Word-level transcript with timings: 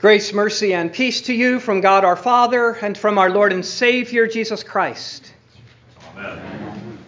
Grace, 0.00 0.32
mercy, 0.32 0.72
and 0.72 0.90
peace 0.90 1.20
to 1.20 1.34
you 1.34 1.60
from 1.60 1.82
God 1.82 2.06
our 2.06 2.16
Father 2.16 2.70
and 2.70 2.96
from 2.96 3.18
our 3.18 3.28
Lord 3.28 3.52
and 3.52 3.62
Savior 3.62 4.26
Jesus 4.26 4.62
Christ. 4.62 5.30
Amen. 6.16 6.98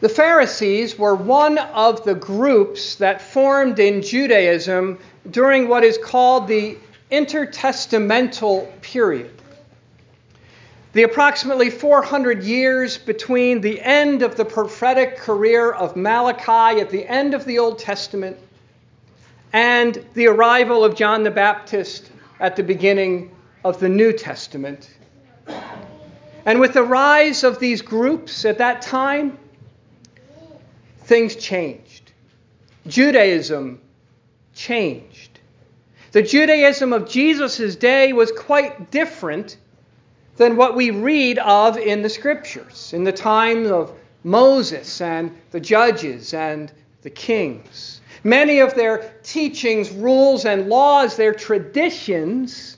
The 0.00 0.08
Pharisees 0.08 0.96
were 0.96 1.16
one 1.16 1.58
of 1.58 2.04
the 2.04 2.14
groups 2.14 2.94
that 2.96 3.20
formed 3.20 3.80
in 3.80 4.02
Judaism 4.02 5.00
during 5.28 5.66
what 5.66 5.82
is 5.82 5.98
called 5.98 6.46
the 6.46 6.78
intertestamental 7.10 8.80
period. 8.80 9.32
The 10.92 11.02
approximately 11.02 11.70
400 11.70 12.44
years 12.44 12.98
between 12.98 13.60
the 13.62 13.80
end 13.80 14.22
of 14.22 14.36
the 14.36 14.44
prophetic 14.44 15.16
career 15.16 15.72
of 15.72 15.96
Malachi 15.96 16.80
at 16.80 16.90
the 16.90 17.04
end 17.04 17.34
of 17.34 17.44
the 17.46 17.58
Old 17.58 17.80
Testament 17.80 18.38
and 19.56 20.04
the 20.12 20.26
arrival 20.26 20.84
of 20.84 20.94
John 20.94 21.22
the 21.22 21.30
Baptist 21.30 22.10
at 22.40 22.56
the 22.56 22.62
beginning 22.62 23.34
of 23.64 23.80
the 23.80 23.88
New 23.88 24.12
Testament. 24.12 24.94
And 26.44 26.60
with 26.60 26.74
the 26.74 26.82
rise 26.82 27.42
of 27.42 27.58
these 27.58 27.80
groups 27.80 28.44
at 28.44 28.58
that 28.58 28.82
time, 28.82 29.38
things 31.04 31.36
changed. 31.36 32.12
Judaism 32.86 33.80
changed. 34.54 35.40
The 36.12 36.20
Judaism 36.20 36.92
of 36.92 37.08
Jesus' 37.08 37.76
day 37.76 38.12
was 38.12 38.30
quite 38.32 38.90
different 38.90 39.56
than 40.36 40.56
what 40.56 40.76
we 40.76 40.90
read 40.90 41.38
of 41.38 41.78
in 41.78 42.02
the 42.02 42.10
scriptures, 42.10 42.92
in 42.92 43.04
the 43.04 43.12
time 43.12 43.72
of 43.72 43.90
Moses 44.22 45.00
and 45.00 45.34
the 45.50 45.60
judges 45.60 46.34
and 46.34 46.70
the 47.00 47.10
kings. 47.10 48.02
Many 48.26 48.58
of 48.58 48.74
their 48.74 49.14
teachings, 49.22 49.92
rules, 49.92 50.46
and 50.46 50.68
laws, 50.68 51.16
their 51.16 51.32
traditions, 51.32 52.76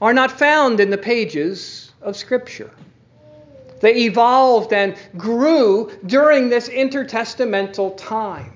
are 0.00 0.12
not 0.12 0.30
found 0.30 0.78
in 0.78 0.90
the 0.90 0.96
pages 0.96 1.90
of 2.00 2.16
Scripture. 2.16 2.70
They 3.80 4.04
evolved 4.04 4.72
and 4.72 4.94
grew 5.16 5.90
during 6.06 6.50
this 6.50 6.68
intertestamental 6.68 7.96
time, 7.96 8.52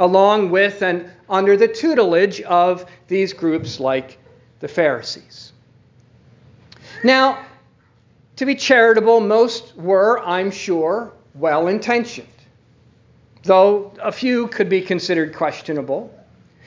along 0.00 0.50
with 0.50 0.82
and 0.82 1.08
under 1.28 1.56
the 1.56 1.68
tutelage 1.68 2.40
of 2.40 2.84
these 3.06 3.32
groups 3.32 3.78
like 3.78 4.18
the 4.58 4.66
Pharisees. 4.66 5.52
Now, 7.04 7.46
to 8.34 8.44
be 8.44 8.56
charitable, 8.56 9.20
most 9.20 9.76
were, 9.76 10.18
I'm 10.18 10.50
sure, 10.50 11.12
well 11.36 11.68
intentioned 11.68 12.26
though 13.48 13.92
a 14.00 14.12
few 14.12 14.46
could 14.48 14.68
be 14.68 14.82
considered 14.82 15.34
questionable. 15.34 16.14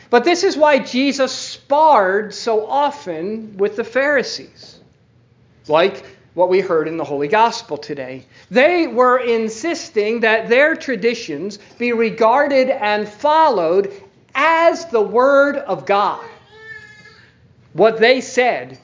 But 0.09 0.25
this 0.25 0.43
is 0.43 0.57
why 0.57 0.79
Jesus 0.79 1.31
sparred 1.31 2.33
so 2.33 2.65
often 2.65 3.55
with 3.55 3.75
the 3.75 3.83
Pharisees, 3.83 4.79
like 5.67 6.03
what 6.33 6.49
we 6.49 6.59
heard 6.59 6.87
in 6.87 6.97
the 6.97 7.03
Holy 7.03 7.27
Gospel 7.27 7.77
today. 7.77 8.25
They 8.49 8.87
were 8.87 9.19
insisting 9.19 10.21
that 10.21 10.49
their 10.49 10.75
traditions 10.75 11.59
be 11.77 11.93
regarded 11.93 12.69
and 12.69 13.07
followed 13.07 13.93
as 14.33 14.85
the 14.87 15.01
Word 15.01 15.57
of 15.57 15.85
God. 15.85 16.25
What 17.73 17.99
they 17.99 18.21
said 18.21 18.79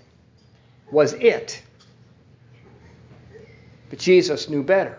was 0.92 1.14
it. 1.14 1.62
But 3.90 4.00
Jesus 4.00 4.50
knew 4.50 4.62
better. 4.62 4.98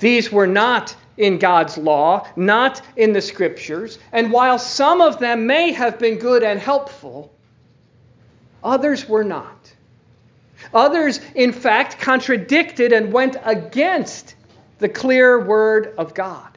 These 0.00 0.32
were 0.32 0.48
not 0.48 0.96
in 1.16 1.38
God's 1.38 1.76
law, 1.78 2.26
not 2.36 2.82
in 2.96 3.12
the 3.12 3.20
scriptures. 3.20 3.98
And 4.12 4.32
while 4.32 4.58
some 4.58 5.00
of 5.00 5.18
them 5.18 5.46
may 5.46 5.72
have 5.72 5.98
been 5.98 6.18
good 6.18 6.42
and 6.42 6.58
helpful, 6.58 7.32
others 8.62 9.08
were 9.08 9.24
not. 9.24 9.72
Others, 10.72 11.20
in 11.34 11.52
fact, 11.52 11.98
contradicted 11.98 12.92
and 12.92 13.12
went 13.12 13.36
against 13.44 14.34
the 14.78 14.88
clear 14.88 15.40
word 15.40 15.94
of 15.98 16.14
God. 16.14 16.52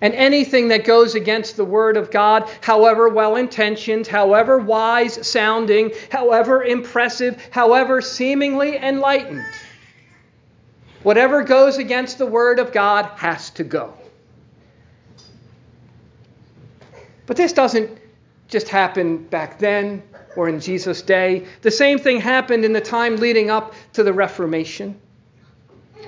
And 0.00 0.14
anything 0.14 0.68
that 0.68 0.84
goes 0.84 1.16
against 1.16 1.56
the 1.56 1.64
Word 1.64 1.96
of 1.96 2.10
God, 2.12 2.48
however 2.60 3.08
well 3.08 3.34
intentioned, 3.34 4.06
however 4.06 4.58
wise 4.58 5.26
sounding, 5.26 5.92
however 6.10 6.62
impressive, 6.62 7.48
however 7.50 8.00
seemingly 8.00 8.76
enlightened, 8.76 9.44
Whatever 11.02 11.42
goes 11.42 11.78
against 11.78 12.18
the 12.18 12.26
Word 12.26 12.58
of 12.58 12.72
God 12.72 13.06
has 13.16 13.50
to 13.50 13.64
go. 13.64 13.94
But 17.26 17.36
this 17.36 17.52
doesn't 17.52 17.98
just 18.48 18.68
happen 18.68 19.18
back 19.24 19.58
then 19.58 20.02
or 20.34 20.48
in 20.48 20.60
Jesus' 20.60 21.02
day. 21.02 21.46
The 21.62 21.70
same 21.70 21.98
thing 21.98 22.20
happened 22.20 22.64
in 22.64 22.72
the 22.72 22.80
time 22.80 23.16
leading 23.16 23.50
up 23.50 23.74
to 23.92 24.02
the 24.02 24.12
Reformation. 24.12 24.98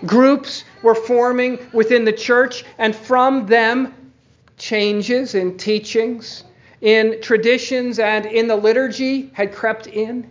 Groups 0.07 0.65
were 0.83 0.95
forming 0.95 1.59
within 1.73 2.05
the 2.05 2.13
church, 2.13 2.65
and 2.79 2.97
from 2.97 3.47
them, 3.47 4.13
changes 4.57 5.35
in 5.35 5.57
teachings, 5.59 6.45
in 6.81 7.21
traditions, 7.21 7.99
and 7.99 8.25
in 8.25 8.49
the 8.49 8.57
liturgy 8.57 9.31
had 9.35 9.53
crept 9.53 9.87
in. 9.87 10.31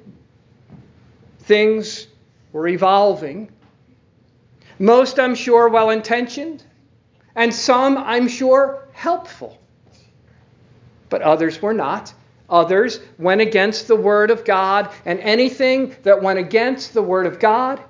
Things 1.39 2.07
were 2.51 2.67
evolving 2.67 3.51
most, 4.79 5.19
I'm 5.19 5.35
sure, 5.35 5.67
well 5.69 5.89
intentioned, 5.89 6.63
and 7.35 7.53
some, 7.53 7.97
I'm 7.97 8.27
sure, 8.27 8.87
helpful. 8.93 9.59
But 11.09 11.21
others 11.21 11.61
were 11.61 11.73
not. 11.73 12.13
Others 12.49 12.99
went 13.17 13.41
against 13.41 13.87
the 13.87 13.95
Word 13.95 14.31
of 14.31 14.43
God, 14.43 14.89
and 15.05 15.19
anything 15.19 15.95
that 16.03 16.23
went 16.23 16.39
against 16.39 16.93
the 16.93 17.01
Word 17.01 17.27
of 17.27 17.39
God 17.39 17.81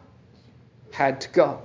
had 0.91 1.21
to 1.21 1.29
go. 1.29 1.61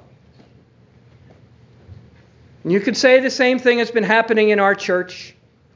You 2.64 2.80
could 2.80 2.96
say 2.96 3.20
the 3.20 3.30
same 3.30 3.58
thing 3.58 3.78
has 3.78 3.90
been 3.90 4.04
happening 4.04 4.50
in 4.50 4.60
our 4.60 4.74
church 4.74 5.34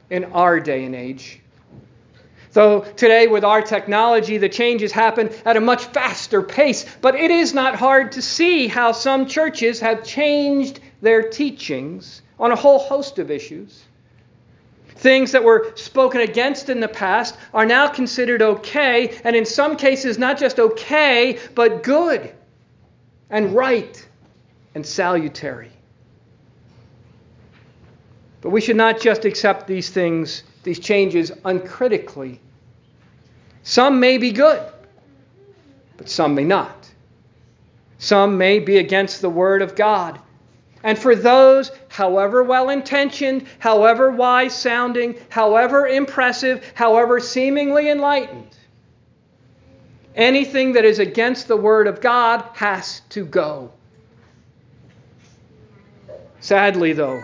in 0.09 0.25
our 0.25 0.59
day 0.59 0.85
and 0.85 0.95
age. 0.95 1.41
Though 2.51 2.81
today, 2.81 3.27
with 3.27 3.43
our 3.43 3.61
technology, 3.61 4.37
the 4.37 4.49
changes 4.49 4.91
happen 4.91 5.29
at 5.45 5.57
a 5.57 5.61
much 5.61 5.85
faster 5.85 6.41
pace. 6.41 6.85
But 7.01 7.15
it 7.15 7.29
is 7.29 7.53
not 7.53 7.75
hard 7.75 8.13
to 8.13 8.21
see 8.21 8.67
how 8.67 8.91
some 8.91 9.27
churches 9.27 9.79
have 9.81 10.03
changed 10.03 10.79
their 11.01 11.29
teachings 11.29 12.21
on 12.39 12.51
a 12.51 12.55
whole 12.55 12.79
host 12.79 13.19
of 13.19 13.29
issues. 13.29 13.83
Things 14.95 15.31
that 15.31 15.43
were 15.43 15.71
spoken 15.75 16.21
against 16.21 16.69
in 16.69 16.79
the 16.79 16.87
past 16.87 17.37
are 17.53 17.65
now 17.65 17.87
considered 17.87 18.41
okay, 18.41 19.17
and 19.23 19.35
in 19.35 19.45
some 19.45 19.77
cases, 19.77 20.17
not 20.17 20.37
just 20.37 20.59
okay, 20.59 21.37
but 21.55 21.83
good 21.83 22.33
and 23.29 23.55
right 23.55 24.07
and 24.75 24.85
salutary. 24.85 25.71
But 28.41 28.49
we 28.49 28.59
should 28.59 28.75
not 28.75 28.99
just 28.99 29.23
accept 29.23 29.67
these 29.67 29.89
things 29.89 30.43
these 30.63 30.79
changes 30.79 31.31
uncritically. 31.45 32.39
Some 33.63 33.99
may 33.99 34.17
be 34.17 34.31
good, 34.31 34.61
but 35.97 36.09
some 36.09 36.35
may 36.35 36.43
not. 36.43 36.89
Some 37.97 38.37
may 38.37 38.59
be 38.59 38.77
against 38.77 39.21
the 39.21 39.29
Word 39.29 39.61
of 39.61 39.75
God. 39.75 40.19
And 40.83 40.97
for 40.97 41.15
those, 41.15 41.71
however 41.89 42.43
well 42.43 42.69
intentioned, 42.69 43.45
however 43.59 44.09
wise 44.11 44.55
sounding, 44.55 45.15
however 45.27 45.87
impressive, 45.87 46.71
however 46.73 47.19
seemingly 47.19 47.89
enlightened, 47.89 48.55
anything 50.15 50.73
that 50.73 50.85
is 50.85 50.99
against 50.99 51.49
the 51.49 51.57
Word 51.57 51.87
of 51.87 51.99
God 51.99 52.45
has 52.53 53.01
to 53.09 53.25
go. 53.25 53.71
Sadly, 56.39 56.93
though, 56.93 57.21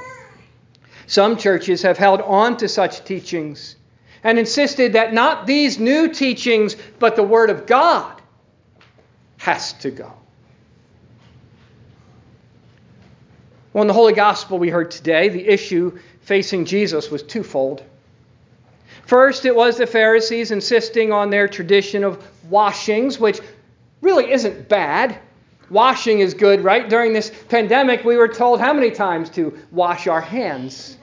some 1.08 1.38
churches 1.38 1.82
have 1.84 1.98
held 1.98 2.22
on 2.22 2.58
to 2.58 2.68
such 2.68 3.04
teachings 3.04 3.76
and 4.24 4.40
insisted 4.40 4.94
that 4.94 5.14
not 5.14 5.46
these 5.46 5.80
new 5.80 6.12
teachings, 6.12 6.76
but 7.00 7.16
the 7.16 7.24
Word 7.24 7.50
of 7.50 7.68
God 7.68 8.22
has 9.38 9.74
to 9.74 9.92
go. 9.92 10.12
Well, 13.72 13.82
in 13.84 13.88
the 13.88 13.94
Holy 13.94 14.14
Gospel 14.14 14.58
we 14.58 14.70
heard 14.70 14.90
today, 14.90 15.30
the 15.30 15.48
issue 15.48 16.00
facing 16.22 16.66
Jesus 16.66 17.12
was 17.12 17.22
twofold. 17.22 17.84
First, 19.06 19.46
it 19.46 19.56
was 19.56 19.78
the 19.78 19.86
Pharisees 19.86 20.50
insisting 20.50 21.12
on 21.12 21.30
their 21.30 21.48
tradition 21.48 22.04
of 22.04 22.26
washings, 22.50 23.20
which 23.20 23.40
really 24.02 24.32
isn't 24.32 24.68
bad. 24.68 25.20
Washing 25.76 26.20
is 26.20 26.34
good, 26.34 26.64
right? 26.64 26.88
During 26.88 27.12
this 27.12 27.30
pandemic, 27.50 28.06
we 28.06 28.16
were 28.16 28.30
told 28.30 28.62
how 28.62 28.72
many 28.72 28.92
times 28.92 29.30
to 29.32 29.60
wash 29.74 30.08
our 30.08 30.22
hands. 30.22 30.98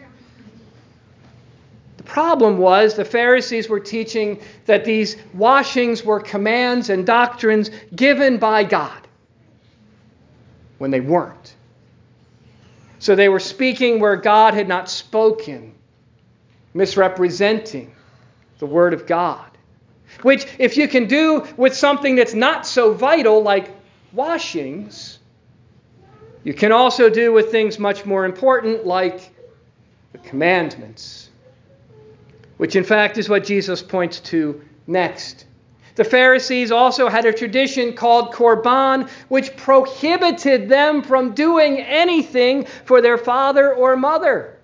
The 1.99 2.05
problem 2.05 2.57
was 2.57 2.95
the 2.95 3.05
Pharisees 3.05 3.69
were 3.69 3.81
teaching 3.81 4.41
that 4.65 4.87
these 4.87 5.19
washings 5.35 6.03
were 6.07 6.21
commands 6.21 6.89
and 6.89 7.05
doctrines 7.05 7.71
given 7.95 8.39
by 8.39 8.65
God 8.65 9.07
when 10.79 10.91
they 10.91 11.01
weren't. 11.01 11.55
So 12.99 13.15
they 13.15 13.29
were 13.29 13.41
speaking 13.41 14.01
where 14.01 14.17
God 14.17 14.55
had 14.55 14.69
not 14.69 14.89
spoken. 14.89 15.75
misrepresenting 16.73 17.93
the 18.59 18.65
Word 18.65 18.95
of 18.95 19.07
God. 19.07 19.51
Which, 20.23 20.47
if 20.59 20.79
you 20.79 20.89
can 20.89 21.09
do 21.09 21.47
with 21.59 21.77
something 21.77 22.17
that's 22.17 22.33
not 22.33 22.67
so 22.67 22.95
vital, 22.95 23.43
like 23.43 23.82
washings, 24.13 25.19
you 26.45 26.55
can 26.55 26.73
also 26.73 27.09
do 27.09 27.33
with 27.33 27.51
things 27.51 27.79
much 27.79 28.05
more 28.05 28.25
important, 28.25 28.87
like 28.87 29.33
the 30.13 30.19
commandments, 30.19 31.31
which 32.57 32.77
in 32.77 32.85
fact 32.85 33.19
is 33.19 33.29
what 33.29 33.45
Jesus 33.45 33.83
points 33.83 34.21
to 34.21 34.63
next. 34.87 35.47
The 35.95 36.05
Pharisees 36.05 36.73
also 36.73 37.09
had 37.09 37.27
a 37.27 37.33
tradition 37.33 37.95
called 37.95 38.33
Korban, 38.33 39.09
which 39.29 39.55
prohibited 39.57 40.69
them 40.69 41.03
from 41.03 41.35
doing 41.35 41.81
anything 41.81 42.65
for 42.65 43.03
their 43.03 43.19
father 43.19 43.75
or 43.75 43.97
mother. 43.97 44.59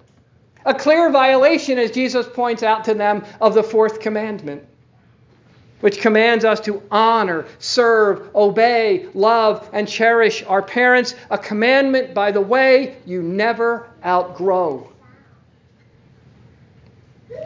A 0.65 0.75
clear 0.75 1.11
violation, 1.11 1.79
as 1.79 1.91
Jesus 1.91 2.27
points 2.29 2.63
out 2.63 2.85
to 2.85 2.95
them, 2.95 3.25
of 3.41 3.55
the 3.55 3.63
fourth 3.63 4.01
commandment, 4.01 4.67
which 5.81 6.01
commands 6.01 6.45
us 6.45 6.61
to 6.61 6.83
honor, 6.91 7.47
serve, 7.59 8.35
obey, 8.35 9.07
love, 9.15 9.69
and 9.73 9.87
cherish 9.89 10.43
our 10.45 10.63
parents. 10.63 11.15
A 11.31 11.39
commandment, 11.39 12.15
by 12.15 12.33
the 12.33 12.41
way, 12.41 12.97
you 13.07 13.23
never 13.23 13.89
outgrow. 14.05 14.93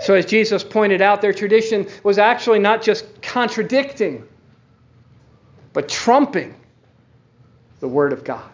So, 0.01 0.15
as 0.15 0.25
Jesus 0.25 0.65
pointed 0.65 1.03
out, 1.03 1.21
their 1.21 1.35
tradition 1.35 1.87
was 2.03 2.19
actually 2.19 2.59
not 2.59 2.83
just 2.83 3.21
contradicting, 3.21 4.27
but 5.73 5.89
trumping 5.89 6.55
the 7.81 7.89
Word 7.89 8.13
of 8.13 8.25
God. 8.25 8.49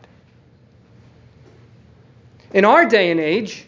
In 2.53 2.65
our 2.65 2.87
day 2.87 3.11
and 3.11 3.21
age, 3.21 3.68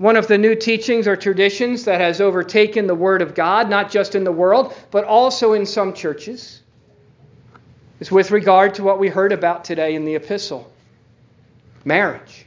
one 0.00 0.16
of 0.16 0.28
the 0.28 0.38
new 0.38 0.54
teachings 0.54 1.06
or 1.06 1.14
traditions 1.14 1.84
that 1.84 2.00
has 2.00 2.22
overtaken 2.22 2.86
the 2.86 2.94
Word 2.94 3.20
of 3.20 3.34
God, 3.34 3.68
not 3.68 3.90
just 3.90 4.14
in 4.14 4.24
the 4.24 4.32
world, 4.32 4.74
but 4.90 5.04
also 5.04 5.52
in 5.52 5.66
some 5.66 5.92
churches, 5.92 6.62
is 8.00 8.10
with 8.10 8.30
regard 8.30 8.72
to 8.72 8.82
what 8.82 8.98
we 8.98 9.08
heard 9.08 9.30
about 9.30 9.62
today 9.62 9.94
in 9.94 10.06
the 10.06 10.14
epistle 10.14 10.72
marriage. 11.84 12.46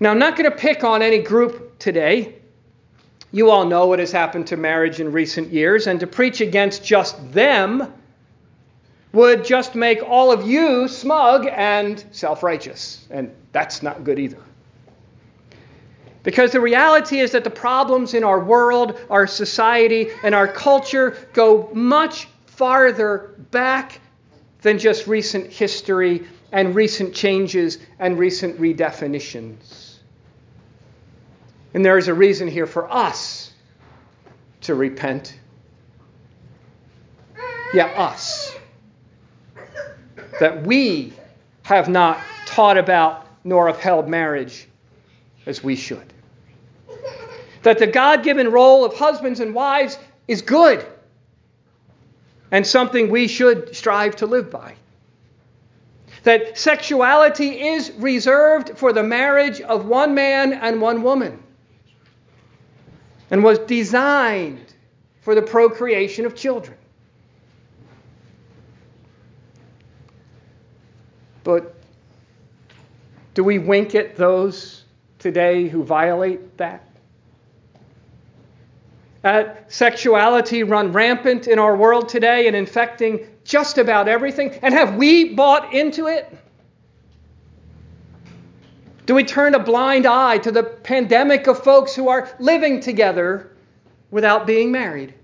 Now, 0.00 0.12
I'm 0.12 0.18
not 0.18 0.34
going 0.34 0.50
to 0.50 0.56
pick 0.56 0.82
on 0.82 1.02
any 1.02 1.18
group 1.18 1.78
today. 1.78 2.36
You 3.30 3.50
all 3.50 3.66
know 3.66 3.86
what 3.86 3.98
has 3.98 4.10
happened 4.10 4.46
to 4.46 4.56
marriage 4.56 5.00
in 5.00 5.12
recent 5.12 5.52
years, 5.52 5.86
and 5.86 6.00
to 6.00 6.06
preach 6.06 6.40
against 6.40 6.82
just 6.82 7.34
them 7.34 7.92
would 9.12 9.44
just 9.44 9.74
make 9.74 10.02
all 10.02 10.32
of 10.32 10.48
you 10.48 10.88
smug 10.88 11.46
and 11.52 12.02
self 12.12 12.42
righteous, 12.42 13.06
and 13.10 13.30
that's 13.52 13.82
not 13.82 14.04
good 14.04 14.18
either. 14.18 14.38
Because 16.28 16.52
the 16.52 16.60
reality 16.60 17.20
is 17.20 17.32
that 17.32 17.42
the 17.42 17.48
problems 17.48 18.12
in 18.12 18.22
our 18.22 18.38
world, 18.38 19.00
our 19.08 19.26
society, 19.26 20.10
and 20.22 20.34
our 20.34 20.46
culture 20.46 21.16
go 21.32 21.70
much 21.72 22.28
farther 22.44 23.34
back 23.50 23.98
than 24.60 24.78
just 24.78 25.06
recent 25.06 25.50
history 25.50 26.26
and 26.52 26.74
recent 26.74 27.14
changes 27.14 27.78
and 27.98 28.18
recent 28.18 28.60
redefinitions. 28.60 29.94
And 31.72 31.82
there 31.82 31.96
is 31.96 32.08
a 32.08 32.14
reason 32.14 32.46
here 32.46 32.66
for 32.66 32.92
us 32.92 33.50
to 34.60 34.74
repent. 34.74 35.34
Yeah, 37.72 37.86
us. 37.86 38.54
That 40.40 40.66
we 40.66 41.14
have 41.62 41.88
not 41.88 42.20
taught 42.44 42.76
about 42.76 43.26
nor 43.44 43.68
upheld 43.68 44.10
marriage 44.10 44.68
as 45.46 45.64
we 45.64 45.74
should. 45.74 46.12
That 47.62 47.78
the 47.78 47.86
God 47.86 48.22
given 48.22 48.50
role 48.50 48.84
of 48.84 48.94
husbands 48.94 49.40
and 49.40 49.54
wives 49.54 49.98
is 50.26 50.42
good 50.42 50.84
and 52.50 52.66
something 52.66 53.10
we 53.10 53.28
should 53.28 53.74
strive 53.74 54.16
to 54.16 54.26
live 54.26 54.50
by. 54.50 54.74
That 56.22 56.58
sexuality 56.58 57.68
is 57.68 57.92
reserved 57.92 58.76
for 58.76 58.92
the 58.92 59.02
marriage 59.02 59.60
of 59.60 59.86
one 59.86 60.14
man 60.14 60.52
and 60.52 60.80
one 60.80 61.02
woman 61.02 61.42
and 63.30 63.44
was 63.44 63.58
designed 63.60 64.74
for 65.20 65.34
the 65.34 65.42
procreation 65.42 66.24
of 66.24 66.34
children. 66.34 66.76
But 71.44 71.74
do 73.34 73.44
we 73.44 73.58
wink 73.58 73.94
at 73.94 74.16
those 74.16 74.84
today 75.18 75.68
who 75.68 75.82
violate 75.84 76.56
that? 76.58 76.87
At 79.24 79.72
sexuality 79.72 80.62
run 80.62 80.92
rampant 80.92 81.48
in 81.48 81.58
our 81.58 81.76
world 81.76 82.08
today 82.08 82.46
and 82.46 82.54
infecting 82.54 83.26
just 83.44 83.78
about 83.78 84.06
everything? 84.06 84.50
And 84.62 84.72
have 84.72 84.96
we 84.96 85.34
bought 85.34 85.74
into 85.74 86.06
it? 86.06 86.32
Do 89.06 89.14
we 89.14 89.24
turn 89.24 89.54
a 89.54 89.58
blind 89.58 90.06
eye 90.06 90.38
to 90.38 90.52
the 90.52 90.62
pandemic 90.62 91.46
of 91.46 91.64
folks 91.64 91.94
who 91.94 92.08
are 92.08 92.28
living 92.38 92.80
together 92.80 93.56
without 94.10 94.46
being 94.46 94.70
married? 94.70 95.14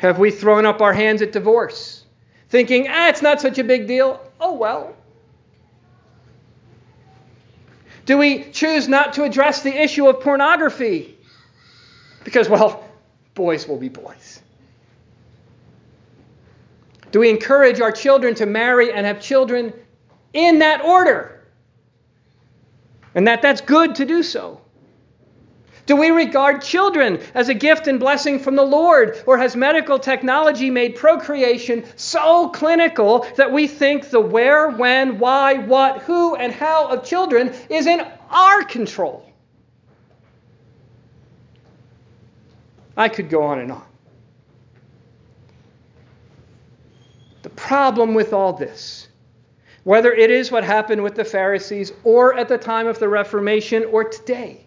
Have 0.00 0.18
we 0.18 0.30
thrown 0.30 0.66
up 0.66 0.80
our 0.80 0.94
hands 0.94 1.22
at 1.22 1.30
divorce, 1.30 2.04
thinking, 2.48 2.88
ah, 2.88 3.08
it's 3.08 3.22
not 3.22 3.40
such 3.40 3.58
a 3.58 3.64
big 3.64 3.86
deal? 3.86 4.20
Oh, 4.40 4.54
well. 4.54 4.96
Do 8.04 8.18
we 8.18 8.50
choose 8.50 8.88
not 8.88 9.14
to 9.14 9.24
address 9.24 9.62
the 9.62 9.74
issue 9.74 10.06
of 10.08 10.20
pornography? 10.20 11.16
Because, 12.22 12.48
well, 12.48 12.84
boys 13.34 13.66
will 13.66 13.78
be 13.78 13.88
boys. 13.88 14.40
Do 17.10 17.20
we 17.20 17.30
encourage 17.30 17.80
our 17.80 17.92
children 17.92 18.34
to 18.36 18.46
marry 18.46 18.92
and 18.92 19.06
have 19.06 19.20
children 19.20 19.72
in 20.34 20.58
that 20.58 20.82
order. 20.82 21.40
And 23.14 23.28
that 23.28 23.40
that's 23.40 23.60
good 23.62 23.94
to 23.94 24.04
do 24.04 24.22
so. 24.22 24.60
Do 25.86 25.96
we 25.96 26.10
regard 26.10 26.62
children 26.62 27.20
as 27.34 27.50
a 27.50 27.54
gift 27.54 27.88
and 27.88 28.00
blessing 28.00 28.38
from 28.38 28.56
the 28.56 28.62
Lord? 28.62 29.22
Or 29.26 29.36
has 29.36 29.54
medical 29.54 29.98
technology 29.98 30.70
made 30.70 30.96
procreation 30.96 31.84
so 31.96 32.48
clinical 32.48 33.26
that 33.36 33.52
we 33.52 33.66
think 33.66 34.08
the 34.08 34.20
where, 34.20 34.70
when, 34.70 35.18
why, 35.18 35.54
what, 35.54 36.02
who, 36.02 36.36
and 36.36 36.52
how 36.52 36.88
of 36.88 37.04
children 37.04 37.54
is 37.68 37.86
in 37.86 38.00
our 38.30 38.64
control? 38.64 39.30
I 42.96 43.08
could 43.08 43.28
go 43.28 43.42
on 43.42 43.58
and 43.58 43.72
on. 43.72 43.84
The 47.42 47.50
problem 47.50 48.14
with 48.14 48.32
all 48.32 48.54
this 48.54 49.08
whether 49.84 50.12
it 50.12 50.30
is 50.30 50.50
what 50.50 50.64
happened 50.64 51.02
with 51.02 51.14
the 51.14 51.24
Pharisees 51.24 51.92
or 52.04 52.34
at 52.34 52.48
the 52.48 52.56
time 52.56 52.86
of 52.86 52.98
the 52.98 53.08
Reformation 53.08 53.84
or 53.84 54.02
today, 54.02 54.63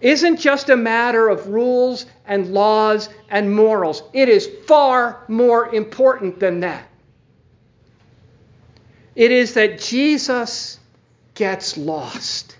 isn't 0.00 0.36
just 0.36 0.68
a 0.68 0.76
matter 0.76 1.28
of 1.28 1.48
rules 1.48 2.06
and 2.26 2.52
laws 2.52 3.08
and 3.30 3.54
morals. 3.54 4.02
It 4.12 4.28
is 4.28 4.48
far 4.66 5.24
more 5.28 5.74
important 5.74 6.38
than 6.38 6.60
that. 6.60 6.86
It 9.16 9.32
is 9.32 9.54
that 9.54 9.80
Jesus 9.80 10.78
gets 11.34 11.76
lost. 11.76 12.56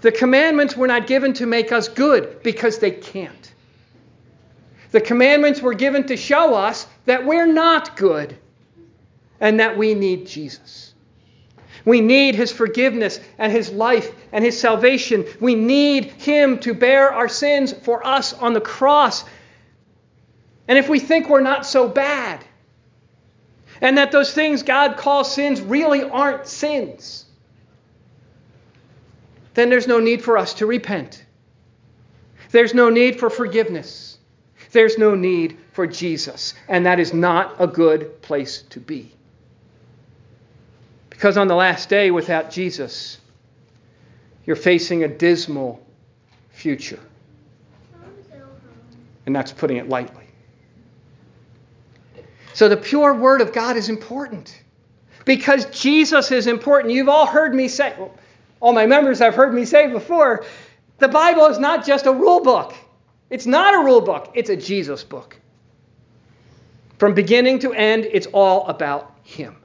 The 0.00 0.12
commandments 0.12 0.76
were 0.76 0.88
not 0.88 1.06
given 1.06 1.32
to 1.34 1.46
make 1.46 1.72
us 1.72 1.88
good 1.88 2.42
because 2.42 2.78
they 2.78 2.90
can't. 2.90 3.52
The 4.90 5.00
commandments 5.00 5.60
were 5.60 5.74
given 5.74 6.06
to 6.08 6.16
show 6.16 6.54
us 6.54 6.86
that 7.04 7.24
we're 7.26 7.46
not 7.46 7.96
good 7.96 8.36
and 9.40 9.60
that 9.60 9.76
we 9.76 9.94
need 9.94 10.26
Jesus. 10.26 10.94
We 11.86 12.00
need 12.02 12.34
his 12.34 12.52
forgiveness 12.52 13.20
and 13.38 13.50
his 13.50 13.70
life 13.70 14.12
and 14.32 14.44
his 14.44 14.60
salvation. 14.60 15.24
We 15.40 15.54
need 15.54 16.06
him 16.06 16.58
to 16.58 16.74
bear 16.74 17.12
our 17.12 17.28
sins 17.28 17.72
for 17.72 18.04
us 18.04 18.34
on 18.34 18.52
the 18.52 18.60
cross. 18.60 19.24
And 20.68 20.76
if 20.78 20.88
we 20.88 20.98
think 20.98 21.30
we're 21.30 21.40
not 21.40 21.64
so 21.64 21.88
bad, 21.88 22.44
and 23.80 23.98
that 23.98 24.10
those 24.10 24.32
things 24.32 24.62
God 24.64 24.96
calls 24.96 25.32
sins 25.32 25.60
really 25.60 26.02
aren't 26.02 26.48
sins, 26.48 27.24
then 29.54 29.70
there's 29.70 29.86
no 29.86 30.00
need 30.00 30.22
for 30.22 30.36
us 30.36 30.54
to 30.54 30.66
repent. 30.66 31.24
There's 32.50 32.74
no 32.74 32.90
need 32.90 33.20
for 33.20 33.30
forgiveness. 33.30 34.18
There's 34.72 34.98
no 34.98 35.14
need 35.14 35.56
for 35.72 35.86
Jesus. 35.86 36.54
And 36.68 36.84
that 36.86 36.98
is 36.98 37.14
not 37.14 37.54
a 37.60 37.66
good 37.66 38.20
place 38.22 38.62
to 38.70 38.80
be. 38.80 39.12
Because 41.16 41.38
on 41.38 41.48
the 41.48 41.54
last 41.54 41.88
day, 41.88 42.10
without 42.10 42.50
Jesus, 42.50 43.18
you're 44.44 44.54
facing 44.54 45.04
a 45.04 45.08
dismal 45.08 45.82
future. 46.50 47.00
And 49.24 49.34
that's 49.34 49.50
putting 49.50 49.78
it 49.78 49.88
lightly. 49.88 50.24
So 52.52 52.68
the 52.68 52.76
pure 52.76 53.14
word 53.14 53.40
of 53.40 53.54
God 53.54 53.78
is 53.78 53.88
important 53.88 54.62
because 55.24 55.64
Jesus 55.66 56.30
is 56.30 56.46
important. 56.46 56.92
You've 56.92 57.08
all 57.08 57.26
heard 57.26 57.54
me 57.54 57.68
say, 57.68 57.94
well, 57.98 58.14
all 58.60 58.74
my 58.74 58.84
members 58.84 59.18
have 59.20 59.34
heard 59.34 59.54
me 59.54 59.64
say 59.64 59.86
before, 59.86 60.44
the 60.98 61.08
Bible 61.08 61.46
is 61.46 61.58
not 61.58 61.86
just 61.86 62.04
a 62.04 62.12
rule 62.12 62.40
book. 62.40 62.74
It's 63.30 63.46
not 63.46 63.74
a 63.74 63.78
rule 63.78 64.02
book, 64.02 64.32
it's 64.34 64.50
a 64.50 64.56
Jesus 64.56 65.02
book. 65.02 65.40
From 66.98 67.14
beginning 67.14 67.60
to 67.60 67.72
end, 67.72 68.04
it's 68.04 68.26
all 68.26 68.66
about 68.66 69.14
Him. 69.22 69.56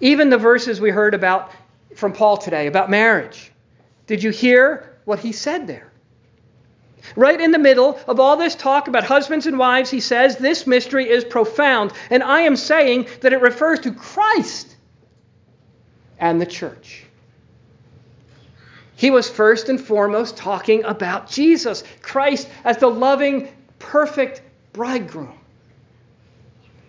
Even 0.00 0.30
the 0.30 0.38
verses 0.38 0.80
we 0.80 0.90
heard 0.90 1.14
about 1.14 1.52
from 1.94 2.12
Paul 2.12 2.36
today 2.36 2.66
about 2.66 2.90
marriage. 2.90 3.52
Did 4.06 4.22
you 4.22 4.30
hear 4.30 4.96
what 5.04 5.18
he 5.18 5.32
said 5.32 5.66
there? 5.66 5.90
Right 7.16 7.40
in 7.40 7.50
the 7.50 7.58
middle 7.58 7.98
of 8.06 8.20
all 8.20 8.36
this 8.36 8.54
talk 8.54 8.88
about 8.88 9.04
husbands 9.04 9.46
and 9.46 9.58
wives, 9.58 9.90
he 9.90 10.00
says, 10.00 10.36
This 10.36 10.66
mystery 10.66 11.08
is 11.08 11.24
profound. 11.24 11.92
And 12.10 12.22
I 12.22 12.42
am 12.42 12.56
saying 12.56 13.08
that 13.20 13.32
it 13.32 13.40
refers 13.40 13.80
to 13.80 13.92
Christ 13.92 14.76
and 16.18 16.40
the 16.40 16.46
church. 16.46 17.04
He 18.96 19.10
was 19.10 19.30
first 19.30 19.70
and 19.70 19.80
foremost 19.80 20.36
talking 20.36 20.84
about 20.84 21.30
Jesus, 21.30 21.82
Christ 22.02 22.48
as 22.64 22.76
the 22.76 22.90
loving, 22.90 23.48
perfect 23.78 24.42
bridegroom, 24.74 25.38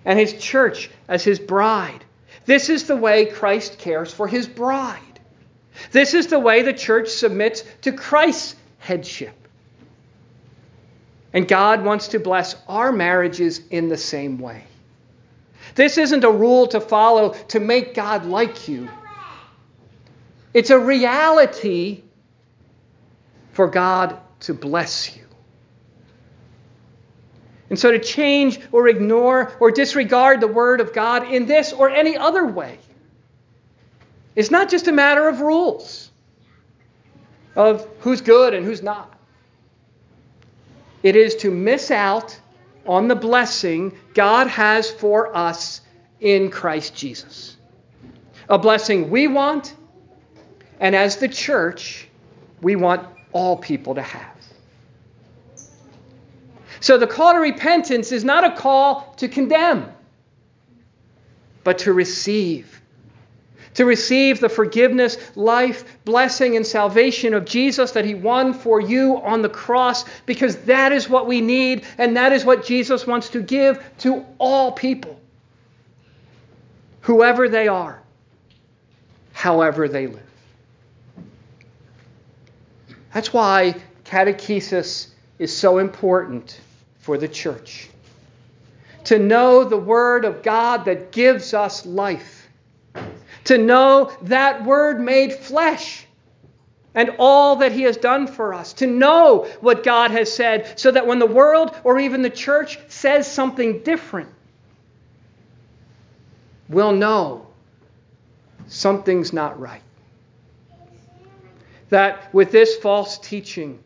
and 0.03 0.19
his 0.19 0.33
church 0.33 0.89
as 1.07 1.23
his 1.23 1.39
bride. 1.39 2.03
This 2.45 2.69
is 2.69 2.85
the 2.85 2.95
way 2.95 3.25
Christ 3.25 3.77
cares 3.77 4.13
for 4.13 4.27
his 4.27 4.47
bride. 4.47 4.99
This 5.91 6.13
is 6.13 6.27
the 6.27 6.39
way 6.39 6.63
the 6.63 6.73
church 6.73 7.09
submits 7.09 7.63
to 7.81 7.91
Christ's 7.91 8.55
headship. 8.79 9.35
And 11.33 11.47
God 11.47 11.83
wants 11.83 12.09
to 12.09 12.19
bless 12.19 12.55
our 12.67 12.91
marriages 12.91 13.61
in 13.69 13.89
the 13.89 13.97
same 13.97 14.37
way. 14.39 14.65
This 15.75 15.97
isn't 15.97 16.23
a 16.23 16.31
rule 16.31 16.67
to 16.67 16.81
follow 16.81 17.33
to 17.49 17.59
make 17.59 17.93
God 17.93 18.25
like 18.25 18.67
you. 18.67 18.89
It's 20.53 20.69
a 20.69 20.79
reality 20.79 22.03
for 23.53 23.67
God 23.67 24.19
to 24.41 24.53
bless 24.53 25.15
you. 25.15 25.23
And 27.71 27.79
so 27.79 27.89
to 27.89 27.99
change 27.99 28.59
or 28.73 28.89
ignore 28.89 29.53
or 29.61 29.71
disregard 29.71 30.41
the 30.41 30.47
Word 30.47 30.81
of 30.81 30.91
God 30.91 31.31
in 31.31 31.45
this 31.45 31.71
or 31.71 31.89
any 31.89 32.17
other 32.17 32.45
way 32.45 32.77
is 34.35 34.51
not 34.51 34.69
just 34.69 34.89
a 34.89 34.91
matter 34.91 35.29
of 35.29 35.39
rules, 35.39 36.11
of 37.55 37.87
who's 38.01 38.19
good 38.19 38.53
and 38.53 38.65
who's 38.65 38.83
not. 38.83 39.17
It 41.01 41.15
is 41.15 41.33
to 41.37 41.49
miss 41.49 41.91
out 41.91 42.37
on 42.85 43.07
the 43.07 43.15
blessing 43.15 43.97
God 44.13 44.47
has 44.47 44.91
for 44.91 45.33
us 45.33 45.79
in 46.19 46.51
Christ 46.51 46.93
Jesus. 46.93 47.55
A 48.49 48.59
blessing 48.59 49.09
we 49.09 49.27
want, 49.27 49.75
and 50.81 50.93
as 50.93 51.15
the 51.17 51.29
church, 51.29 52.09
we 52.61 52.75
want 52.75 53.07
all 53.31 53.55
people 53.55 53.95
to 53.95 54.01
have. 54.01 54.40
So 56.81 56.97
the 56.97 57.07
call 57.07 57.33
to 57.33 57.39
repentance 57.39 58.11
is 58.11 58.23
not 58.23 58.43
a 58.43 58.55
call 58.55 59.13
to 59.17 59.27
condemn, 59.27 59.89
but 61.63 61.77
to 61.79 61.93
receive. 61.93 62.81
To 63.75 63.85
receive 63.85 64.39
the 64.39 64.49
forgiveness, 64.49 65.15
life, 65.37 66.03
blessing, 66.05 66.57
and 66.57 66.65
salvation 66.65 67.35
of 67.35 67.45
Jesus 67.45 67.91
that 67.91 68.03
He 68.03 68.15
won 68.15 68.53
for 68.53 68.81
you 68.81 69.21
on 69.21 69.43
the 69.43 69.47
cross, 69.47 70.05
because 70.25 70.57
that 70.63 70.91
is 70.91 71.07
what 71.07 71.27
we 71.27 71.39
need, 71.39 71.85
and 71.99 72.17
that 72.17 72.33
is 72.33 72.43
what 72.43 72.65
Jesus 72.65 73.05
wants 73.05 73.29
to 73.29 73.41
give 73.41 73.81
to 73.99 74.25
all 74.39 74.71
people, 74.71 75.21
whoever 77.01 77.47
they 77.47 77.67
are, 77.67 78.01
however 79.33 79.87
they 79.87 80.07
live. 80.07 80.19
That's 83.13 83.31
why 83.31 83.75
catechesis 84.03 85.09
is 85.37 85.55
so 85.55 85.77
important 85.77 86.59
for 87.01 87.17
the 87.17 87.27
church. 87.27 87.89
To 89.05 89.19
know 89.19 89.63
the 89.63 89.77
Word 89.77 90.23
of 90.25 90.43
God 90.43 90.85
that 90.85 91.11
gives 91.11 91.53
us 91.53 91.85
life. 91.85 92.47
To 93.45 93.57
know 93.57 94.11
that 94.23 94.63
Word 94.63 95.01
made 95.01 95.33
flesh 95.33 96.05
and 96.93 97.15
all 97.17 97.57
that 97.57 97.71
He 97.71 97.81
has 97.83 97.97
done 97.97 98.27
for 98.27 98.53
us. 98.53 98.73
To 98.73 98.87
know 98.87 99.47
what 99.59 99.83
God 99.83 100.11
has 100.11 100.31
said 100.31 100.79
so 100.79 100.91
that 100.91 101.07
when 101.07 101.19
the 101.19 101.25
world 101.25 101.75
or 101.83 101.99
even 101.99 102.21
the 102.21 102.29
church 102.29 102.79
says 102.89 103.29
something 103.29 103.79
different, 103.79 104.29
we'll 106.69 106.93
know 106.93 107.47
something's 108.67 109.33
not 109.33 109.59
right. 109.59 109.81
That 111.89 112.33
with 112.33 112.51
this 112.51 112.77
false 112.77 113.17
teaching, 113.17 113.83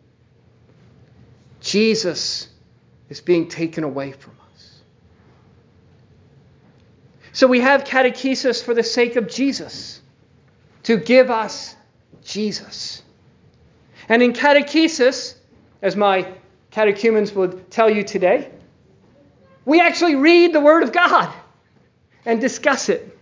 Jesus 1.62 2.50
is 3.10 3.22
being 3.22 3.48
taken 3.48 3.84
away 3.84 4.12
from 4.12 4.34
us. 4.54 4.82
So 7.32 7.48
we 7.48 7.62
have 7.62 7.84
catechesis 7.84 8.64
for 8.64 8.74
the 8.74 8.84
sake 8.84 9.16
of 9.16 9.28
Jesus, 9.28 10.02
to 10.84 10.98
give 10.98 11.30
us 11.30 11.76
Jesus. 12.24 13.02
And 14.08 14.22
in 14.22 14.34
catechesis, 14.34 15.36
as 15.82 15.96
my 15.96 16.28
catechumens 16.72 17.34
would 17.34 17.70
tell 17.72 17.90
you 17.90 18.04
today, 18.04 18.52
we 19.66 19.82
actually 19.82 20.16
read 20.16 20.54
the 20.54 20.62
Word 20.62 20.84
of 20.84 20.92
God 20.92 21.34
and 22.26 22.40
discuss 22.40 22.90
it. 22.90 23.18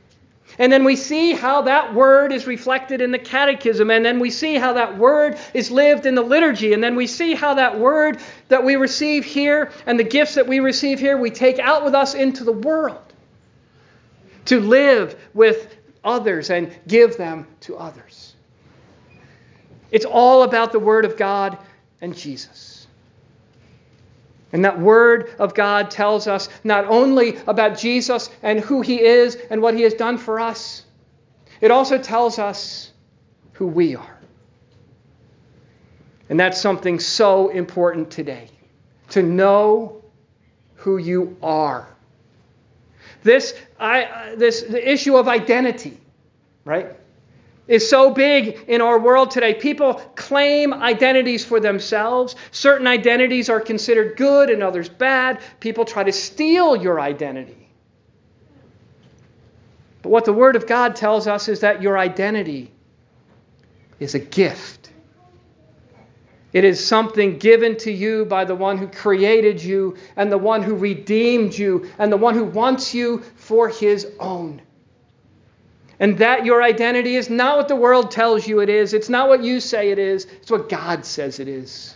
And 0.60 0.72
then 0.72 0.84
we 0.84 0.96
see 0.96 1.34
how 1.34 1.64
that 1.64 1.94
word 1.94 2.32
is 2.32 2.46
reflected 2.46 3.02
in 3.02 3.12
the 3.12 3.20
catechism. 3.20 3.90
And 3.90 4.06
then 4.06 4.20
we 4.20 4.30
see 4.30 4.56
how 4.56 4.74
that 4.74 4.98
word 4.98 5.38
is 5.54 5.72
lived 5.72 6.06
in 6.06 6.16
the 6.16 6.22
liturgy. 6.22 6.74
And 6.74 6.84
then 6.84 6.96
we 6.96 7.08
see 7.08 7.34
how 7.34 7.56
that 7.56 7.80
word 7.80 8.20
that 8.50 8.64
we 8.64 8.76
receive 8.76 9.26
here 9.26 9.72
and 9.86 10.00
the 10.00 10.04
gifts 10.04 10.36
that 10.36 10.48
we 10.48 10.60
receive 10.60 11.00
here, 11.00 11.18
we 11.18 11.32
take 11.32 11.60
out 11.60 11.84
with 11.84 11.96
us 11.96 12.14
into 12.14 12.44
the 12.44 12.52
world 12.52 13.02
to 14.46 14.60
live 14.60 15.20
with 15.34 15.76
others 16.04 16.50
and 16.50 16.72
give 16.88 17.18
them 17.18 17.48
to 17.62 17.78
others. 17.78 18.36
It's 19.92 20.06
all 20.06 20.44
about 20.44 20.72
the 20.72 20.80
Word 20.80 21.06
of 21.06 21.18
God 21.18 21.58
and 22.02 22.16
Jesus. 22.16 22.73
And 24.54 24.64
that 24.66 24.80
Word 24.80 25.36
of 25.40 25.56
God 25.56 25.90
tells 25.90 26.28
us 26.28 26.48
not 26.64 26.86
only 26.86 27.38
about 27.48 27.78
Jesus 27.78 28.30
and 28.44 28.60
who 28.60 28.82
He 28.82 29.02
is 29.02 29.36
and 29.50 29.62
what 29.62 29.74
He 29.74 29.82
has 29.82 29.96
done 29.96 30.18
for 30.18 30.40
us, 30.40 30.86
it 31.60 31.72
also 31.72 31.98
tells 31.98 32.38
us 32.38 32.92
who 33.54 33.66
we 33.66 33.96
are. 33.96 34.20
And 36.30 36.40
that's 36.40 36.62
something 36.62 37.00
so 37.00 37.50
important 37.50 38.12
today 38.12 38.50
to 39.10 39.24
know 39.24 40.04
who 40.76 40.98
you 40.98 41.36
are. 41.42 41.88
This, 43.24 43.56
I, 43.80 44.04
uh, 44.04 44.36
this 44.36 44.64
the 44.64 44.92
issue 44.92 45.16
of 45.16 45.28
identity, 45.28 45.98
right? 46.66 46.96
Is 47.68 47.90
so 47.90 48.12
big 48.12 48.66
in 48.68 48.82
our 48.82 49.00
world 49.00 49.32
today. 49.32 49.54
People 49.54 49.96
claim 50.16 50.74
identities 50.74 51.46
for 51.46 51.60
themselves. 51.60 52.36
Certain 52.52 52.88
identities 52.88 53.50
are 53.50 53.62
considered 53.62 54.18
good 54.18 54.50
and 54.50 54.62
others 54.62 54.90
bad. 54.90 55.40
People 55.60 55.86
try 55.86 56.04
to 56.04 56.12
steal 56.12 56.76
your 56.76 57.00
identity. 57.00 57.70
But 60.02 60.10
what 60.10 60.26
the 60.26 60.34
Word 60.34 60.58
of 60.58 60.68
God 60.68 60.96
tells 60.96 61.28
us 61.28 61.48
is 61.48 61.62
that 61.62 61.82
your 61.82 61.98
identity 61.98 62.72
is 64.00 64.16
a 64.16 64.20
gift. 64.20 64.92
It 66.52 66.66
is 66.66 66.86
something 66.86 67.40
given 67.40 67.78
to 67.78 67.92
you 67.92 68.26
by 68.26 68.46
the 68.46 68.54
one 68.54 68.78
who 68.78 68.88
created 68.88 69.64
you 69.64 69.96
and 70.18 70.32
the 70.32 70.38
one 70.38 70.62
who 70.62 70.76
redeemed 70.76 71.58
you 71.58 71.90
and 71.98 72.12
the 72.12 72.18
one 72.18 72.36
who 72.36 72.44
wants 72.44 72.94
you 72.94 73.24
for 73.38 73.70
his 73.70 74.06
own 74.20 74.62
and 76.04 76.18
that 76.18 76.44
your 76.44 76.62
identity 76.62 77.16
is 77.16 77.30
not 77.30 77.56
what 77.56 77.70
the 77.70 77.78
world 77.78 78.12
tells 78.12 78.46
you 78.46 78.60
it 78.60 78.68
is. 78.68 78.94
It's 78.94 79.08
not 79.08 79.30
what 79.30 79.42
you 79.42 79.62
say 79.62 79.90
it 79.90 79.98
is. 79.98 80.26
It's 80.26 80.52
what 80.52 80.68
God 80.68 81.06
says 81.06 81.40
it 81.40 81.48
is. 81.48 81.96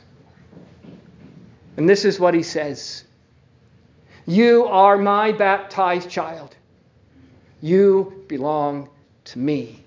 And 1.75 1.89
this 1.89 2.05
is 2.05 2.17
what 2.17 2.33
he 2.33 2.41
says 2.41 3.03
You 4.25 4.63
are 4.67 4.97
my 4.97 5.33
baptized 5.33 6.09
child. 6.09 6.55
You 7.59 8.23
belong 8.29 8.89
to 9.25 9.39
me. 9.39 9.83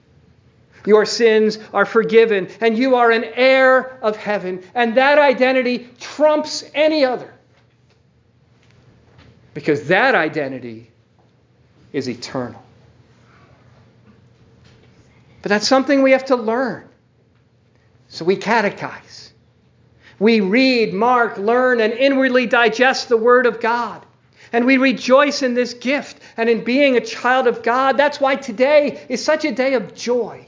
Your 0.84 1.06
sins 1.06 1.58
are 1.72 1.86
forgiven, 1.86 2.48
and 2.60 2.76
you 2.76 2.96
are 2.96 3.10
an 3.10 3.24
heir 3.24 3.98
of 4.02 4.16
heaven. 4.16 4.62
And 4.74 4.98
that 4.98 5.16
identity 5.16 5.88
trumps 5.98 6.62
any 6.74 7.06
other. 7.06 7.32
Because 9.54 9.88
that 9.88 10.14
identity 10.14 10.90
is 11.94 12.06
eternal. 12.06 12.62
But 15.42 15.48
that's 15.48 15.68
something 15.68 16.02
we 16.02 16.12
have 16.12 16.26
to 16.26 16.36
learn. 16.36 16.88
So 18.08 18.24
we 18.24 18.36
catechize. 18.36 19.30
We 20.18 20.40
read, 20.40 20.92
mark, 20.92 21.38
learn, 21.38 21.80
and 21.80 21.92
inwardly 21.92 22.46
digest 22.46 23.08
the 23.08 23.16
Word 23.16 23.46
of 23.46 23.60
God. 23.60 24.04
And 24.52 24.66
we 24.66 24.76
rejoice 24.76 25.42
in 25.42 25.54
this 25.54 25.74
gift 25.74 26.20
and 26.36 26.48
in 26.48 26.64
being 26.64 26.96
a 26.96 27.00
child 27.00 27.46
of 27.46 27.62
God. 27.62 27.96
That's 27.96 28.20
why 28.20 28.36
today 28.36 29.00
is 29.08 29.24
such 29.24 29.44
a 29.44 29.52
day 29.52 29.74
of 29.74 29.94
joy. 29.94 30.46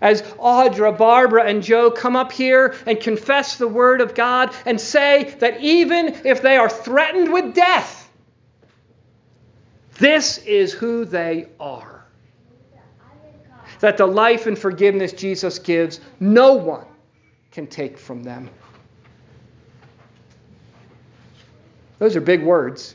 As 0.00 0.22
Audra, 0.22 0.96
Barbara, 0.96 1.44
and 1.44 1.62
Joe 1.62 1.90
come 1.90 2.14
up 2.14 2.30
here 2.30 2.76
and 2.86 3.00
confess 3.00 3.56
the 3.56 3.66
Word 3.66 4.00
of 4.00 4.14
God 4.14 4.54
and 4.64 4.80
say 4.80 5.34
that 5.40 5.60
even 5.60 6.14
if 6.24 6.42
they 6.42 6.56
are 6.56 6.68
threatened 6.68 7.32
with 7.32 7.54
death, 7.54 8.08
this 9.98 10.38
is 10.38 10.72
who 10.72 11.04
they 11.04 11.48
are. 11.58 11.97
That 13.80 13.96
the 13.96 14.06
life 14.06 14.46
and 14.46 14.58
forgiveness 14.58 15.12
Jesus 15.12 15.58
gives, 15.58 16.00
no 16.20 16.54
one 16.54 16.86
can 17.50 17.66
take 17.66 17.96
from 17.98 18.22
them. 18.22 18.50
Those 21.98 22.16
are 22.16 22.20
big 22.20 22.42
words. 22.42 22.94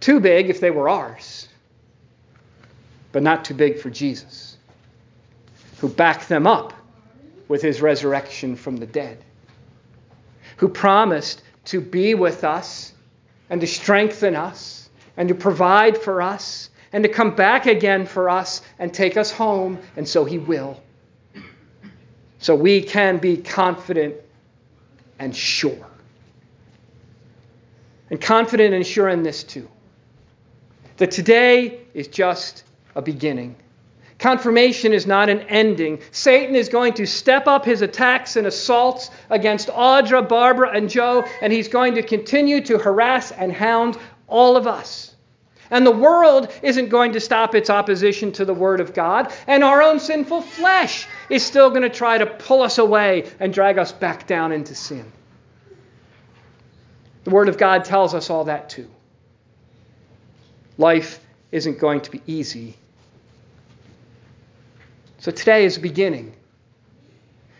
Too 0.00 0.20
big 0.20 0.48
if 0.48 0.60
they 0.60 0.70
were 0.70 0.88
ours, 0.88 1.48
but 3.10 3.22
not 3.22 3.44
too 3.44 3.54
big 3.54 3.78
for 3.78 3.90
Jesus, 3.90 4.56
who 5.78 5.88
backed 5.88 6.28
them 6.28 6.46
up 6.46 6.72
with 7.48 7.62
his 7.62 7.82
resurrection 7.82 8.54
from 8.54 8.76
the 8.76 8.86
dead, 8.86 9.24
who 10.56 10.68
promised 10.68 11.42
to 11.66 11.80
be 11.80 12.14
with 12.14 12.44
us 12.44 12.92
and 13.50 13.60
to 13.60 13.66
strengthen 13.66 14.36
us 14.36 14.88
and 15.16 15.28
to 15.28 15.34
provide 15.34 15.98
for 15.98 16.22
us 16.22 16.70
and 16.92 17.04
to 17.04 17.08
come 17.08 17.34
back 17.34 17.66
again 17.66 18.06
for 18.06 18.30
us 18.30 18.62
and 18.78 18.92
take 18.92 19.16
us 19.16 19.30
home, 19.30 19.78
and 19.96 20.08
so 20.08 20.24
he 20.24 20.38
will. 20.38 20.80
So 22.38 22.54
we 22.54 22.82
can 22.82 23.18
be 23.18 23.36
confident 23.36 24.14
and 25.18 25.34
sure. 25.34 25.86
And 28.10 28.20
confident 28.20 28.74
and 28.74 28.86
sure 28.86 29.08
in 29.08 29.22
this 29.22 29.42
too 29.44 29.68
that 30.96 31.10
today 31.10 31.80
is 31.94 32.08
just 32.08 32.64
a 32.94 33.02
beginning. 33.02 33.56
Confirmation 34.18 34.92
is 34.92 35.06
not 35.06 35.28
an 35.28 35.40
ending. 35.42 36.00
Satan 36.10 36.56
is 36.56 36.68
going 36.68 36.94
to 36.94 37.06
step 37.06 37.46
up 37.46 37.64
his 37.64 37.82
attacks 37.82 38.34
and 38.34 38.48
assaults 38.48 39.10
against 39.30 39.68
Audra, 39.68 40.28
Barbara, 40.28 40.70
and 40.70 40.90
Joe, 40.90 41.24
and 41.40 41.52
he's 41.52 41.68
going 41.68 41.94
to 41.94 42.02
continue 42.02 42.60
to 42.62 42.78
harass 42.78 43.30
and 43.30 43.52
hound 43.52 43.96
all 44.26 44.56
of 44.56 44.66
us. 44.66 45.14
And 45.70 45.86
the 45.86 45.90
world 45.90 46.52
isn't 46.62 46.88
going 46.88 47.12
to 47.12 47.20
stop 47.20 47.54
its 47.54 47.70
opposition 47.70 48.32
to 48.32 48.44
the 48.44 48.54
Word 48.54 48.80
of 48.80 48.94
God, 48.94 49.32
and 49.46 49.62
our 49.62 49.82
own 49.82 50.00
sinful 50.00 50.42
flesh 50.42 51.06
is 51.28 51.44
still 51.44 51.70
going 51.70 51.82
to 51.82 51.90
try 51.90 52.18
to 52.18 52.26
pull 52.26 52.62
us 52.62 52.78
away 52.78 53.30
and 53.38 53.52
drag 53.52 53.78
us 53.78 53.92
back 53.92 54.26
down 54.26 54.52
into 54.52 54.74
sin. 54.74 55.12
The 57.24 57.30
Word 57.30 57.48
of 57.48 57.58
God 57.58 57.84
tells 57.84 58.14
us 58.14 58.30
all 58.30 58.44
that 58.44 58.70
too. 58.70 58.88
Life 60.78 61.20
isn't 61.52 61.78
going 61.78 62.00
to 62.02 62.10
be 62.10 62.22
easy. 62.26 62.76
So 65.18 65.30
today 65.30 65.64
is 65.64 65.74
the 65.74 65.82
beginning 65.82 66.34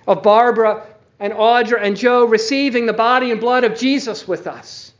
of 0.07 0.23
Barbara 0.23 0.87
and 1.21 1.33
Audra 1.33 1.83
and 1.83 1.97
Joe 1.97 2.25
receiving 2.25 2.87
the 2.87 2.93
body 2.93 3.31
and 3.31 3.41
blood 3.41 3.65
of 3.65 3.77
Jesus 3.77 4.27
with 4.29 4.47
us, 4.47 4.93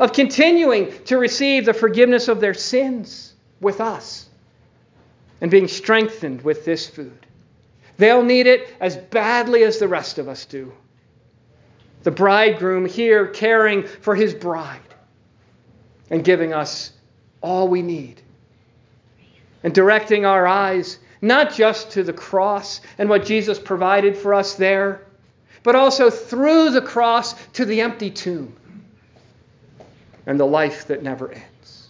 of 0.00 0.14
continuing 0.14 0.90
to 1.04 1.18
receive 1.18 1.66
the 1.66 1.74
forgiveness 1.74 2.26
of 2.26 2.40
their 2.40 2.54
sins 2.54 3.34
with 3.60 3.82
us, 3.82 4.26
and 5.42 5.50
being 5.50 5.68
strengthened 5.68 6.40
with 6.40 6.64
this 6.64 6.88
food. 6.88 7.26
They'll 7.98 8.22
need 8.22 8.46
it 8.46 8.74
as 8.80 8.96
badly 8.96 9.62
as 9.62 9.78
the 9.78 9.88
rest 9.88 10.18
of 10.18 10.26
us 10.26 10.46
do. 10.46 10.72
The 12.02 12.10
bridegroom 12.10 12.86
here 12.86 13.26
caring 13.26 13.86
for 13.86 14.14
his 14.14 14.32
bride 14.32 14.80
and 16.08 16.24
giving 16.24 16.54
us 16.54 16.92
all 17.42 17.68
we 17.68 17.82
need. 17.82 18.22
And 19.62 19.74
directing 19.74 20.24
our 20.24 20.46
eyes 20.46 20.98
not 21.20 21.52
just 21.52 21.90
to 21.90 22.02
the 22.02 22.14
cross 22.14 22.80
and 22.96 23.10
what 23.10 23.26
Jesus 23.26 23.58
provided 23.58 24.16
for 24.16 24.32
us 24.32 24.54
there, 24.54 25.02
but 25.62 25.74
also 25.74 26.08
through 26.08 26.70
the 26.70 26.80
cross 26.80 27.34
to 27.52 27.66
the 27.66 27.82
empty 27.82 28.10
tomb 28.10 28.56
and 30.30 30.38
the 30.38 30.46
life 30.46 30.86
that 30.86 31.02
never 31.02 31.32
ends. 31.32 31.88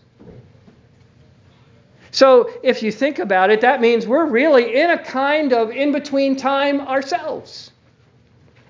So, 2.11 2.51
if 2.63 2.83
you 2.83 2.91
think 2.91 3.19
about 3.19 3.51
it, 3.51 3.61
that 3.61 3.83
means 3.83 4.07
we're 4.07 4.25
really 4.25 4.81
in 4.81 4.89
a 4.89 4.99
kind 4.99 5.53
of 5.53 5.71
in 5.71 5.93
between 5.93 6.37
time 6.37 6.81
ourselves. 6.81 7.71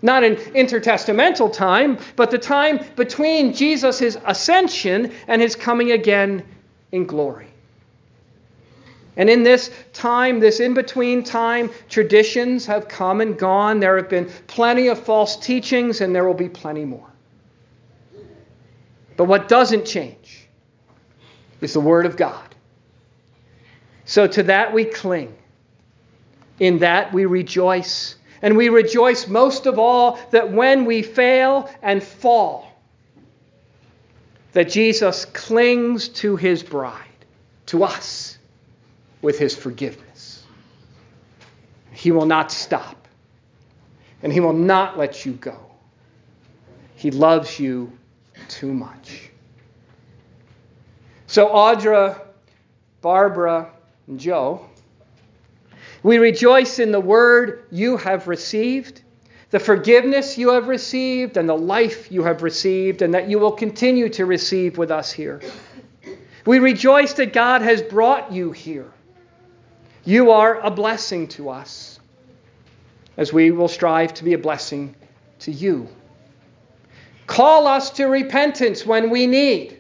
Not 0.03 0.25
an 0.25 0.35
intertestamental 0.35 1.53
time, 1.53 1.99
but 2.17 2.33
the 2.33 2.39
time 2.39 2.81
between 2.97 3.55
Jesus' 3.55 4.17
ascension 4.27 5.13
and 5.29 5.41
his 5.41 5.55
coming 5.55 5.93
again 5.93 6.45
in 6.91 7.07
glory. 7.07 7.47
And 9.17 9.31
in 9.31 9.45
this 9.45 9.71
time, 9.93 10.41
this 10.41 10.59
in 10.59 10.75
between 10.75 11.23
time, 11.23 11.71
traditions 11.89 12.67
have 12.67 12.89
come 12.89 13.21
and 13.21 13.39
gone. 13.39 13.79
There 13.79 13.97
have 13.99 14.09
been 14.09 14.29
plenty 14.49 14.89
of 14.89 14.99
false 14.99 15.37
teachings, 15.37 16.01
and 16.01 16.13
there 16.13 16.25
will 16.25 16.35
be 16.35 16.49
plenty 16.49 16.85
more. 16.85 17.10
But 19.21 19.27
what 19.27 19.49
doesn't 19.49 19.85
change 19.85 20.49
is 21.61 21.75
the 21.75 21.81
Word 21.81 22.07
of 22.07 22.17
God. 22.17 22.55
So 24.07 24.27
to 24.27 24.45
that 24.45 24.73
we 24.73 24.87
cling, 24.87 25.37
in 26.59 26.79
that 26.79 27.13
we 27.13 27.27
rejoice. 27.27 28.15
And 28.41 28.57
we 28.57 28.71
rejoice 28.71 29.29
most 29.29 29.67
of 29.67 29.79
all 29.79 30.19
that 30.31 30.51
when 30.51 30.87
we 30.87 31.03
fail 31.03 31.69
and 31.83 32.03
fall, 32.03 32.73
that 34.53 34.71
Jesus 34.71 35.27
clings 35.27 36.09
to 36.09 36.37
his 36.37 36.63
bride, 36.63 37.05
to 37.67 37.85
us, 37.85 38.39
with 39.21 39.39
his 39.39 39.55
forgiveness. 39.55 40.45
He 41.93 42.11
will 42.11 42.25
not 42.25 42.51
stop, 42.51 43.07
and 44.23 44.33
he 44.33 44.41
will 44.41 44.55
not 44.55 44.97
let 44.97 45.27
you 45.27 45.35
go. 45.35 45.59
He 46.97 47.11
loves 47.11 47.61
you 47.61 47.93
too 48.51 48.75
much. 48.75 49.31
So, 51.27 51.49
Audra, 51.49 52.21
Barbara, 53.01 53.71
and 54.07 54.21
Joe, 54.21 54.67
we 56.03 56.19
rejoice 56.19 56.79
in 56.79 56.93
the 56.93 57.01
word 57.01 57.65
you 57.71 57.97
have 57.97 58.29
received 58.29 59.03
the 59.51 59.59
forgiveness 59.59 60.39
you 60.39 60.51
have 60.51 60.69
received 60.69 61.37
and 61.37 61.49
the 61.49 61.57
life 61.57 62.11
you 62.11 62.23
have 62.23 62.43
received, 62.43 63.03
and 63.03 63.15
that 63.15 63.29
you 63.29 63.39
will 63.39 63.53
continue 63.53 64.09
to 64.11 64.25
receive 64.25 64.79
with 64.79 64.91
us 64.91 65.11
here. 65.11 65.41
We 66.47 66.61
rejoice 66.61 67.15
that 67.15 67.33
God 67.33 67.63
has 67.63 67.83
brought 67.83 68.33
you 68.33 68.53
here. 68.53 68.91
You 70.05 70.31
are 70.31 70.61
a 70.61 70.71
blessing 70.71 71.29
to 71.29 71.51
us, 71.51 71.99
as 73.17 73.33
we 73.33 73.51
will 73.51 73.69
strive 73.69 74.15
to 74.15 74.25
be 74.25 74.35
a 74.35 74.39
blessing 74.39 74.95
to 75.41 75.53
you. 75.53 75.89
Call 77.31 77.69
us 77.69 77.91
to 77.91 78.07
repentance 78.07 78.85
when 78.85 79.09
we 79.09 79.29
need, 79.29 79.79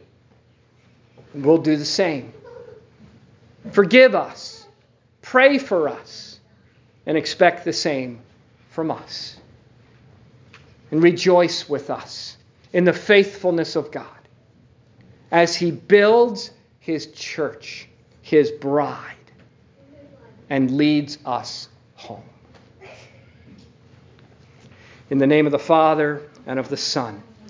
we'll 1.34 1.58
do 1.58 1.76
the 1.76 1.84
same. 1.84 2.32
Forgive 3.72 4.14
us, 4.14 4.68
pray 5.20 5.58
for 5.58 5.88
us, 5.88 6.38
and 7.06 7.18
expect 7.18 7.64
the 7.64 7.72
same 7.72 8.20
from 8.68 8.92
us 8.92 9.36
and 10.92 11.02
rejoice 11.02 11.68
with 11.68 11.90
us 11.90 12.36
in 12.72 12.84
the 12.84 12.92
faithfulness 12.92 13.74
of 13.74 13.90
God 13.90 14.06
as 15.32 15.56
He 15.56 15.72
builds 15.72 16.52
His 16.78 17.08
church, 17.08 17.88
His 18.22 18.52
bride, 18.52 19.16
and 20.48 20.70
leads 20.70 21.18
us 21.26 21.68
home. 21.96 22.22
In 25.10 25.18
the 25.18 25.26
name 25.26 25.46
of 25.46 25.52
the 25.52 25.58
Father, 25.58 26.22
and 26.46 26.58
of 26.58 26.68
the 26.68 26.76
Son, 26.76 27.22